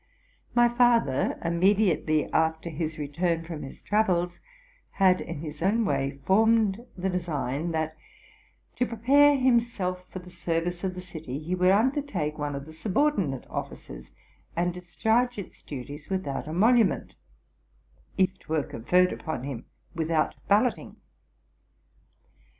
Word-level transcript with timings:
My 0.55 0.67
father, 0.67 1.39
immediately 1.45 2.25
after 2.33 2.71
his 2.71 2.97
return 2.97 3.43
from 3.45 3.61
his 3.61 3.83
travels, 3.83 4.39
had 4.93 5.21
in 5.21 5.41
his 5.41 5.61
own 5.61 5.85
way 5.85 6.19
formed 6.25 6.83
the 6.97 7.07
design, 7.07 7.69
that, 7.73 7.95
to 8.77 8.87
prepare 8.87 9.35
him 9.37 9.59
self 9.59 10.09
for 10.09 10.17
the 10.17 10.31
service 10.31 10.83
of 10.83 10.95
the 10.95 11.01
city, 11.01 11.37
he 11.37 11.53
would 11.53 11.69
undertake 11.69 12.39
one 12.39 12.55
of 12.55 12.65
'the 12.65 12.73
subordinate 12.73 13.45
offices, 13.47 14.11
and 14.55 14.73
discharge 14.73 15.37
its 15.37 15.61
duties 15.61 16.09
without 16.09 16.47
RELATING 16.47 16.53
TO 16.53 16.59
MY 16.59 16.67
LIFE. 16.71 16.73
61 16.73 16.95
emolument, 16.97 17.15
if 18.17 18.29
it 18.37 18.49
were 18.49 18.63
conferred 18.63 19.13
upon 19.13 19.43
him 19.43 19.65
without 19.93 20.33
ballot 20.47 20.79
ing. 20.79 20.95